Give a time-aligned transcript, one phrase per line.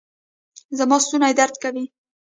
[0.77, 1.85] زما ستونی درد کوي